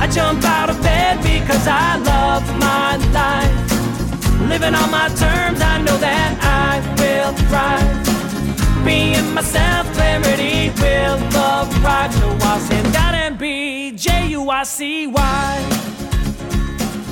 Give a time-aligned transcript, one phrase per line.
[0.00, 4.48] I jump out of bed because I love my life.
[4.48, 8.84] Living on my terms, I know that I will thrive.
[8.84, 12.14] Being myself, clarity will arrive.
[12.14, 15.68] So I'll stand out and be J U I C Y.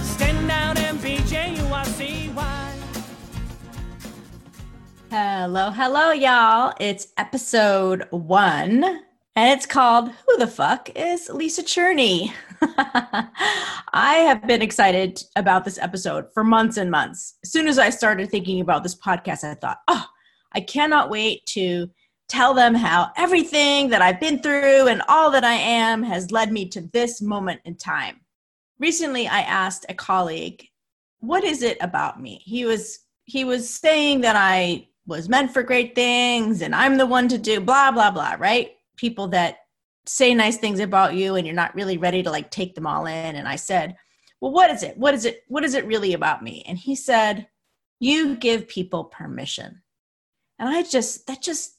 [0.03, 2.73] Stand out and be J U I C Y.
[5.11, 6.73] Hello, hello, y'all.
[6.79, 8.85] It's episode one,
[9.35, 12.33] and it's called Who the Fuck is Lisa Cherney?
[13.93, 17.39] I have been excited about this episode for months and months.
[17.45, 20.05] As soon as I started thinking about this podcast, I thought, oh,
[20.53, 21.89] I cannot wait to
[22.29, 26.53] tell them how everything that I've been through and all that I am has led
[26.53, 28.21] me to this moment in time.
[28.79, 30.67] Recently, I asked a colleague,
[31.21, 35.63] "What is it about me?" He was he was saying that I was meant for
[35.63, 38.73] great things and I'm the one to do blah blah blah, right?
[38.97, 39.59] People that
[40.07, 43.07] say nice things about you and you're not really ready to like take them all
[43.07, 43.37] in.
[43.37, 43.97] And i said
[44.41, 44.97] well what is it?
[44.99, 45.43] What is it?
[45.49, 46.63] What is it really about me?
[46.67, 47.49] And he said
[48.01, 49.83] you give people permission.
[50.59, 51.75] And i just that just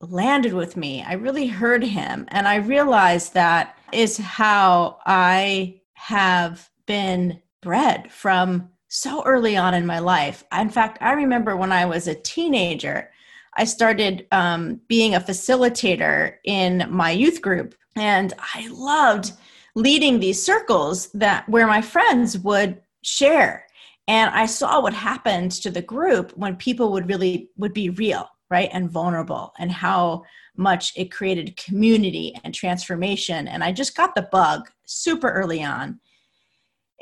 [0.00, 1.02] landed with me.
[1.02, 2.26] I really heard him.
[2.28, 9.86] And i realized that is how i have been bred from so early on in
[9.86, 10.44] my life.
[10.52, 13.10] In fact i remember when i was a teenager
[13.56, 19.32] I started um, being a facilitator in my youth group, and I loved
[19.74, 23.66] leading these circles that where my friends would share.
[24.06, 28.28] And i saw what happened to the group when people would really would be real
[28.50, 30.22] right and vulnerable and how
[30.56, 33.48] much it created community and transformation.
[33.48, 36.00] And i just got the bug super early on.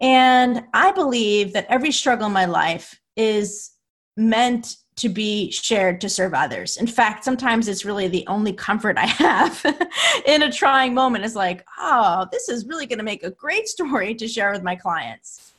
[0.00, 3.72] And i believe that every struggle in my life is
[4.16, 6.76] meant to be shared to serve others.
[6.76, 9.60] In fact, sometimes it's really the only comfort I have
[10.26, 13.66] in a trying moment is like, oh, this is really going to make a great
[13.66, 15.54] story to share with my clients.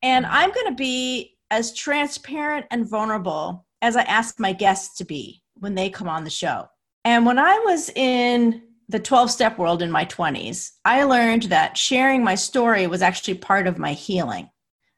[0.00, 5.04] And I'm going to be as transparent and vulnerable as I ask my guests to
[5.04, 6.68] be when they come on the show.
[7.04, 11.76] And when I was in the 12 step world in my 20s, I learned that
[11.76, 14.48] sharing my story was actually part of my healing.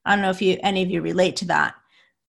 [0.05, 1.75] I don't know if you any of you relate to that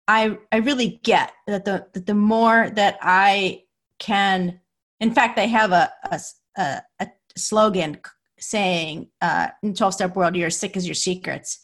[0.06, 3.62] I I really get that the that the more that I
[3.98, 4.60] can,
[5.00, 6.20] in fact, they have a a,
[6.56, 8.00] a, a slogan
[8.38, 11.60] saying uh, in 12 step world you're as sick as your secrets.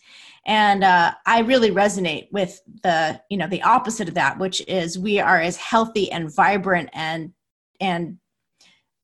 [0.47, 4.99] And uh, i really resonate with the you know the opposite of that which is
[4.99, 7.35] we are as healthy and vibrant and
[7.79, 8.19] and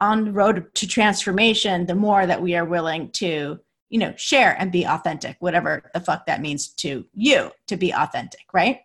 [0.01, 3.59] on the road to transformation the more that we are willing to
[3.91, 7.93] you know share and be authentic whatever the fuck that means to you to be
[7.93, 8.81] authentic right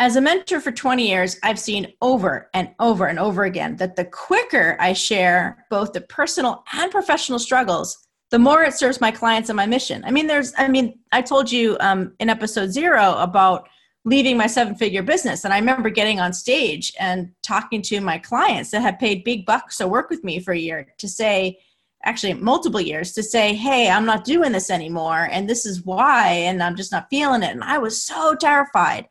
[0.00, 3.96] as a mentor for 20 years, I've seen over and over and over again that
[3.96, 9.10] the quicker I share both the personal and professional struggles, the more it serves my
[9.10, 10.02] clients and my mission.
[10.06, 13.68] I mean, there's, I mean, I told you um, in episode zero about
[14.06, 15.44] leaving my seven figure business.
[15.44, 19.44] And I remember getting on stage and talking to my clients that had paid big
[19.44, 21.58] bucks to work with me for a year to say,
[22.04, 26.28] actually multiple years to say hey i'm not doing this anymore and this is why
[26.28, 29.06] and i'm just not feeling it and i was so terrified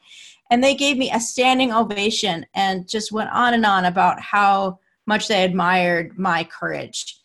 [0.49, 4.79] and they gave me a standing ovation and just went on and on about how
[5.05, 7.19] much they admired my courage.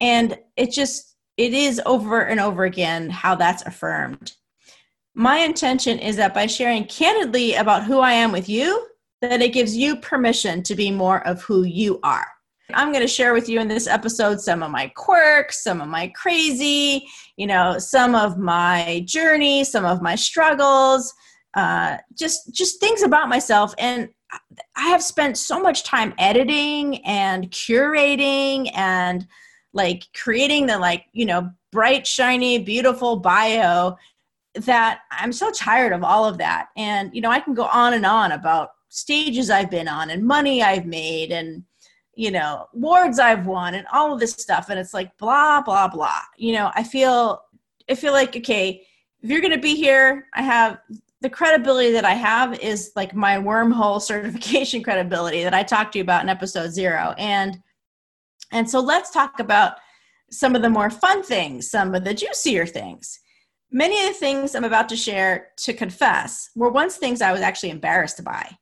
[0.00, 4.32] And it just it is over and over again how that's affirmed.
[5.14, 8.86] My intention is that by sharing candidly about who i am with you
[9.20, 12.26] that it gives you permission to be more of who you are.
[12.74, 15.88] I'm going to share with you in this episode some of my quirks some of
[15.88, 17.06] my crazy
[17.36, 21.12] you know some of my journey some of my struggles
[21.54, 23.74] uh, just just things about myself.
[23.78, 24.08] And
[24.76, 29.26] i have spent so much time editing and curating and
[29.72, 33.96] like creating the like you know bright shiny beautiful bio
[34.54, 36.68] that i'm so tired of all of that.
[36.76, 40.26] And you know i can go on and on about stages i've been on and
[40.26, 41.64] money i've made and
[42.14, 44.68] you know awards i've won and all of this stuff.
[44.68, 46.20] And it's like blah blah blah.
[46.36, 47.42] You know i feel
[47.88, 48.82] i feel like okay
[49.22, 50.78] if you're going to be here i have
[51.22, 55.98] the credibility that I have is like my wormhole certification credibility that I talked to
[55.98, 57.14] you about in episode zero.
[57.16, 57.60] And
[58.50, 59.76] and so let's talk about
[60.30, 63.18] some of the more fun things, some of the juicier things.
[63.70, 67.40] Many of the things I'm about to share to confess were once things I was
[67.40, 68.56] actually embarrassed by.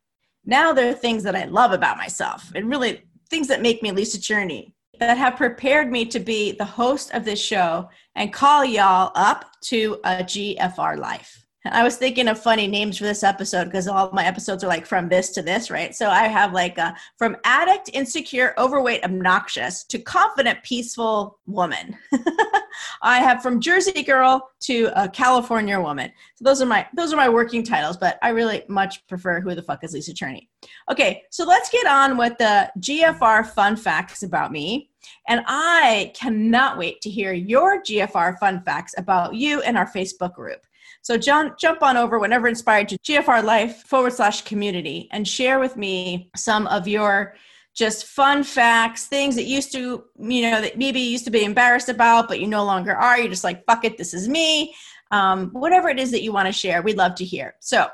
[0.44, 4.18] Now they're things that I love about myself and really things that make me Lisa
[4.18, 9.10] Cherney that have prepared me to be the host of this show and call y'all
[9.14, 11.46] up to a GFR life.
[11.66, 14.86] I was thinking of funny names for this episode because all my episodes are like
[14.86, 15.94] from this to this, right?
[15.94, 21.98] So I have like a, from addict, insecure, overweight, obnoxious to confident, peaceful woman.
[23.02, 26.10] I have from Jersey girl to a California woman.
[26.36, 29.54] So those are my those are my working titles, but I really much prefer who
[29.54, 30.48] the fuck is Lisa Cherney.
[30.90, 34.89] Okay, so let's get on with the GFR fun facts about me.
[35.28, 40.34] And I cannot wait to hear your GFR fun facts about you and our Facebook
[40.34, 40.60] group.
[41.02, 45.58] So John, jump on over whenever inspired to GFR Life forward slash community and share
[45.58, 47.34] with me some of your
[47.74, 51.44] just fun facts, things that used to, you know, that maybe you used to be
[51.44, 53.18] embarrassed about, but you no longer are.
[53.18, 54.74] You're just like, fuck it, this is me.
[55.12, 57.54] Um, whatever it is that you want to share, we'd love to hear.
[57.60, 57.88] So,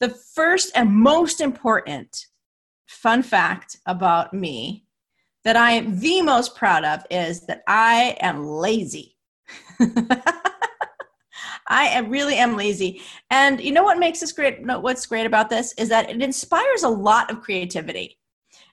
[0.00, 2.26] the first and most important
[2.86, 4.84] fun fact about me
[5.44, 9.16] that I am the most proud of is that I am lazy.
[11.70, 13.00] I am, really am lazy.
[13.30, 14.58] And you know what makes this great?
[14.64, 18.18] What's great about this is that it inspires a lot of creativity.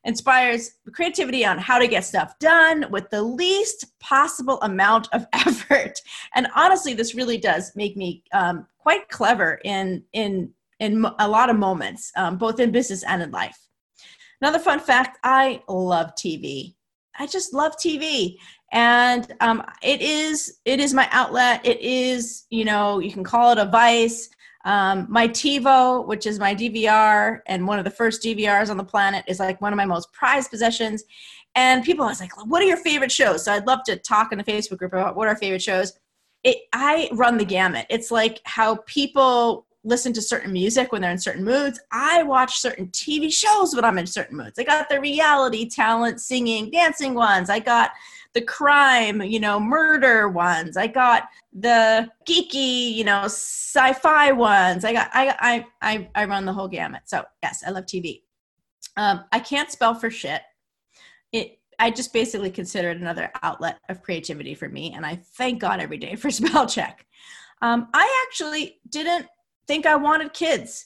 [0.03, 6.01] Inspires creativity on how to get stuff done with the least possible amount of effort.
[6.33, 11.49] And honestly, this really does make me um, quite clever in in in a lot
[11.49, 13.57] of moments, um, both in business and in life.
[14.41, 16.75] Another fun fact: I love TV.
[17.19, 18.37] I just love TV
[18.71, 21.65] and um, it is it is my outlet.
[21.65, 24.29] It is you know you can call it a vice.
[24.65, 28.83] Um, my tivo which is my dvr and one of the first dvrs on the
[28.83, 31.03] planet is like one of my most prized possessions.
[31.55, 33.45] And people are like what are your favorite shows?
[33.45, 35.93] So i'd love to talk in the facebook group about what are our favorite shows.
[36.43, 37.85] It, i run the gamut.
[37.89, 41.79] It's like how people listen to certain music when they're in certain moods.
[41.91, 44.59] I watch certain TV shows when I'm in certain moods.
[44.59, 47.49] I got the reality talent, singing, dancing ones.
[47.49, 47.91] I got
[48.33, 50.75] the crime, you know, murder ones.
[50.75, 51.23] I got
[51.53, 54.83] the geeky, you know, sci-fi ones.
[54.83, 57.03] I got I I I, I run the whole gamut.
[57.05, 58.23] So yes, I love TV.
[58.97, 60.41] Um, I can't spell for shit.
[61.31, 65.61] It I just basically consider it another outlet of creativity for me, and I thank
[65.61, 67.05] God every day for spell check.
[67.61, 69.27] Um, I actually didn't
[69.67, 70.85] think I wanted kids,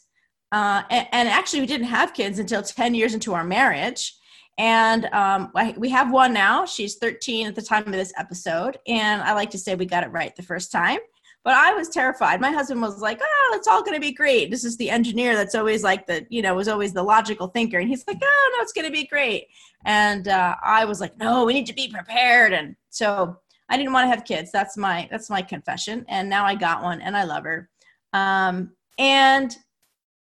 [0.52, 4.16] uh, and, and actually we didn't have kids until ten years into our marriage.
[4.58, 6.66] And um, we have one now.
[6.66, 8.78] She's 13 at the time of this episode.
[8.86, 11.00] And I like to say we got it right the first time.
[11.44, 12.40] But I was terrified.
[12.40, 14.52] My husband was like, oh, it's all going to be great.
[14.52, 17.80] This is the engineer that's always like the, you know, was always the logical thinker.
[17.80, 19.48] And he's like, oh, no, it's going to be great.
[19.84, 22.54] And uh, I was like, no, we need to be prepared.
[22.54, 23.38] And so
[23.70, 24.52] I didn't want to have kids.
[24.52, 26.06] That's my, that's my confession.
[26.08, 27.70] And now I got one and I love her.
[28.14, 29.56] Um, and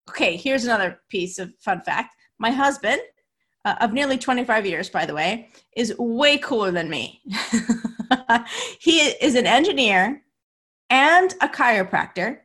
[0.10, 2.15] okay, here's another piece of fun fact.
[2.39, 3.01] My husband
[3.65, 7.21] uh, of nearly 25 years, by the way, is way cooler than me.
[8.79, 10.24] he is an engineer
[10.89, 12.39] and a chiropractor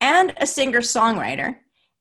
[0.00, 1.56] and a singer songwriter,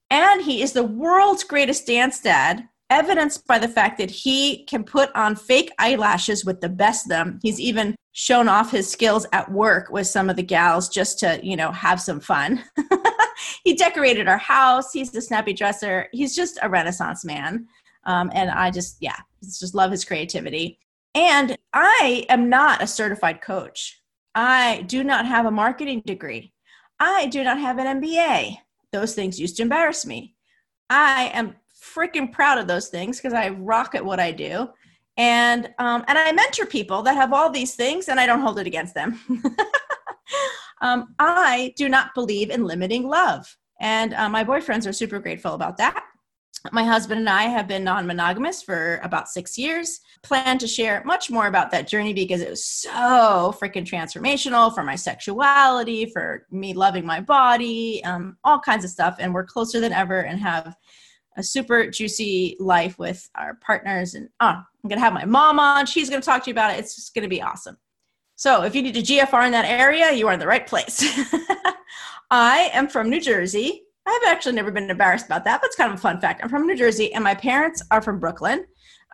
[0.09, 4.83] and he is the world's greatest dance dad, evidenced by the fact that he can
[4.83, 7.39] put on fake eyelashes with the best of them.
[7.41, 11.39] He's even shown off his skills at work with some of the gals just to,
[11.41, 12.61] you know, have some fun.
[13.63, 14.91] he decorated our house.
[14.91, 16.09] He's a snappy dresser.
[16.11, 17.65] He's just a renaissance man.
[18.03, 20.79] Um, and I just, yeah, just love his creativity.
[21.15, 24.01] And I am not a certified coach.
[24.35, 26.51] I do not have a marketing degree.
[26.99, 28.57] I do not have an MBA.
[28.91, 30.35] Those things used to embarrass me.
[30.89, 34.67] I am freaking proud of those things because I rock at what I do.
[35.19, 38.57] And um, and I mentor people that have all these things, and I don't hold
[38.57, 39.19] it against them.
[40.81, 45.53] um, I do not believe in limiting love, and uh, my boyfriends are super grateful
[45.53, 46.03] about that
[46.71, 50.01] my husband and I have been non monogamous for about six years.
[50.23, 54.83] Plan to share much more about that journey because it was so freaking transformational for
[54.83, 59.15] my sexuality, for me loving my body, um, all kinds of stuff.
[59.19, 60.75] And we're closer than ever and have
[61.39, 64.13] a super juicy life with our partners.
[64.13, 65.85] And oh, I'm going to have my mom on.
[65.85, 66.79] She's going to talk to you about it.
[66.79, 67.77] It's just going to be awesome.
[68.35, 71.01] So if you need a GFR in that area, you are in the right place.
[72.31, 73.83] I am from New Jersey.
[74.05, 76.41] I've actually never been embarrassed about that, but it's kind of a fun fact.
[76.43, 78.65] I'm from New Jersey, and my parents are from Brooklyn,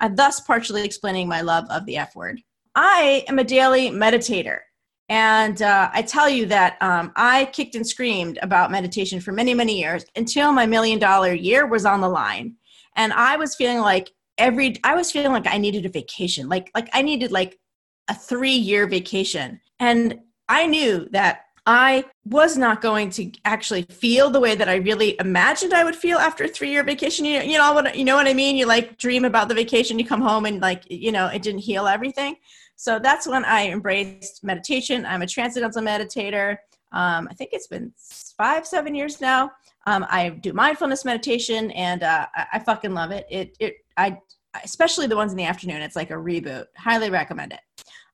[0.02, 2.42] uh, thus partially explaining my love of the F word.
[2.76, 4.60] I am a daily meditator.
[5.10, 9.54] And uh, I tell you that um, I kicked and screamed about meditation for many,
[9.54, 12.56] many years until my million dollar year was on the line.
[12.96, 16.72] And I was feeling like every, I was feeling like I needed a vacation, like,
[16.74, 17.60] like I needed like
[18.08, 19.62] a three year vacation.
[19.80, 20.20] And
[20.50, 25.16] I knew that I was not going to actually feel the way that I really
[25.20, 27.26] imagined I would feel after a three year vacation.
[27.26, 28.56] You you know what you know what I mean?
[28.56, 31.62] You like dream about the vacation, you come home and like, you know, it didn't
[31.62, 32.36] heal everything.
[32.76, 35.06] So that's when I embraced meditation.
[35.06, 36.58] I'm a transcendental meditator.
[36.92, 37.94] Um, I think it's been
[38.38, 39.52] five, seven years now.
[39.88, 43.28] Um, I do mindfulness meditation, and uh, I, I, fucking love it.
[43.30, 44.18] It, it, I,
[44.64, 45.82] especially the ones in the afternoon.
[45.82, 46.66] It's like a reboot.
[46.78, 47.60] Highly recommend it.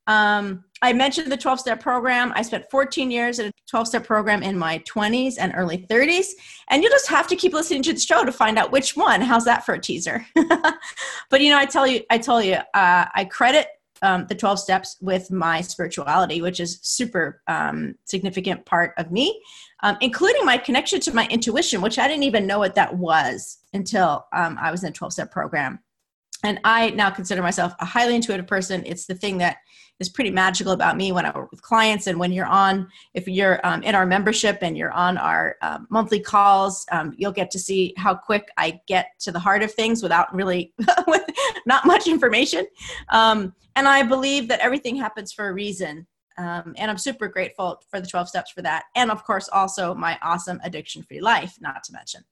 [0.08, 2.34] Um, I mentioned the 12 step program.
[2.36, 6.30] I spent 14 years in a 12 step program in my 20s and early 30s.
[6.70, 9.22] And you'll just have to keep listening to the show to find out which one.
[9.22, 10.26] How's that for a teaser?
[11.30, 13.68] but you know, I tell you, I tell you, uh, I credit
[14.02, 19.42] um, the 12 steps with my spirituality, which is super um, significant part of me,
[19.84, 23.60] um, including my connection to my intuition, which I didn't even know what that was
[23.74, 25.80] until um, I was in a 12 step program.
[26.44, 28.84] And I now consider myself a highly intuitive person.
[28.86, 29.58] It's the thing that
[30.00, 33.28] is pretty magical about me when I work with clients and when you're on, if
[33.28, 37.52] you're um, in our membership and you're on our um, monthly calls, um, you'll get
[37.52, 40.74] to see how quick I get to the heart of things without really,
[41.08, 41.24] with
[41.68, 42.66] not much information.
[43.10, 46.08] Um, and I believe that everything happens for a reason.
[46.38, 48.86] Um, and I'm super grateful for the 12 steps for that.
[48.96, 52.24] And of course, also my awesome addiction free life, not to mention.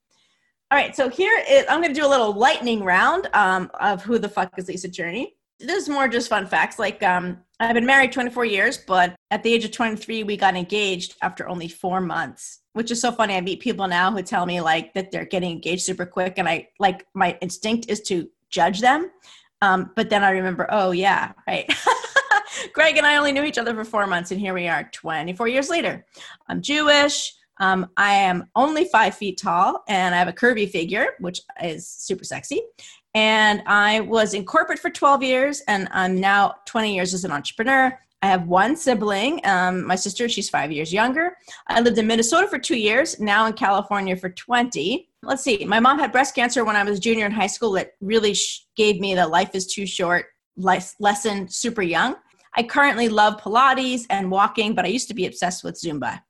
[0.71, 4.03] All right, so here is, I'm going to do a little lightning round um, of
[4.03, 5.29] who the fuck is Lisa Cherney.
[5.59, 6.77] This is more just fun facts.
[6.77, 10.55] Like, um, I've been married 24 years, but at the age of 23, we got
[10.55, 13.35] engaged after only four months, which is so funny.
[13.35, 16.47] I meet people now who tell me like that they're getting engaged super quick, and
[16.47, 19.09] I like my instinct is to judge them.
[19.63, 21.67] Um, but then I remember, oh yeah, right.
[22.73, 25.47] Greg and I only knew each other for four months, and here we are 24
[25.47, 26.05] years later.
[26.47, 27.33] I'm Jewish.
[27.59, 31.87] Um, I am only five feet tall and I have a curvy figure, which is
[31.87, 32.61] super sexy.
[33.15, 37.31] And I was in corporate for 12 years, and I'm now 20 years as an
[37.31, 37.97] entrepreneur.
[38.21, 41.37] I have one sibling, um, my sister, she's five years younger.
[41.67, 45.09] I lived in Minnesota for two years, now in California for 20.
[45.23, 47.77] Let's see, my mom had breast cancer when I was junior in high school.
[47.77, 50.25] It really sh- gave me the life is too short
[50.57, 52.15] life lesson super young.
[52.55, 56.21] I currently love Pilates and walking, but I used to be obsessed with Zumba.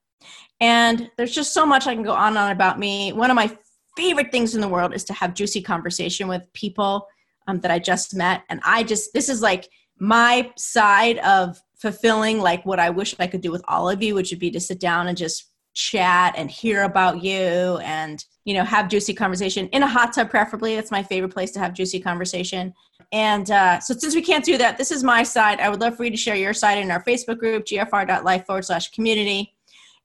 [0.61, 3.13] And there's just so much I can go on and on about me.
[3.13, 3.55] One of my
[3.95, 7.07] favorite things in the world is to have juicy conversation with people
[7.47, 8.43] um, that I just met.
[8.49, 13.27] And I just, this is like my side of fulfilling like what I wish I
[13.27, 16.33] could do with all of you, which would be to sit down and just chat
[16.35, 19.67] and hear about you and you know have juicy conversation.
[19.69, 20.75] In a hot tub preferably.
[20.75, 22.73] That's my favorite place to have juicy conversation.
[23.11, 25.59] And uh, so since we can't do that this is my side.
[25.59, 28.65] I would love for you to share your side in our facebook group gfr.life forward
[28.65, 29.53] slash community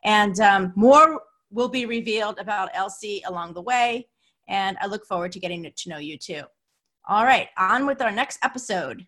[0.04, 4.08] and um, more will be revealed about Elsie along the way.
[4.49, 6.42] And I look forward to getting to know you too.
[7.08, 9.02] All right, on with our next episode.